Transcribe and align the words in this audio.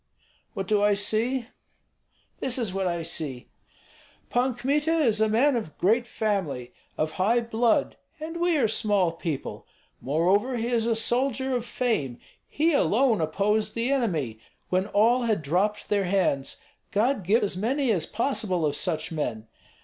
"What 0.55 0.67
do 0.67 0.81
I 0.81 0.95
see? 0.95 1.47
This 2.39 2.57
is 2.57 2.73
what 2.73 2.87
I 2.87 3.03
see: 3.03 3.49
Pan 4.31 4.55
Kmita 4.55 4.91
is 4.91 5.21
a 5.21 5.29
man 5.29 5.55
of 5.55 5.77
great 5.77 6.07
family, 6.07 6.73
of 6.97 7.11
high 7.21 7.39
blood, 7.39 7.97
and 8.19 8.37
we 8.37 8.57
are 8.57 8.67
small 8.67 9.11
people. 9.11 9.67
Moreover 10.01 10.57
he 10.57 10.69
is 10.69 10.87
a 10.87 10.95
soldier 10.95 11.55
of 11.55 11.67
fame; 11.67 12.17
he 12.49 12.73
alone 12.73 13.21
opposed 13.21 13.75
the 13.75 13.91
enemy 13.91 14.39
when 14.69 14.87
all 14.87 15.21
had 15.25 15.43
dropped 15.43 15.87
their 15.89 16.05
hands, 16.05 16.59
God 16.89 17.21
give 17.23 17.43
as 17.43 17.55
many 17.55 17.91
as 17.91 18.07
possible 18.07 18.65
of 18.65 18.75
such 18.75 19.11
men! 19.11 19.45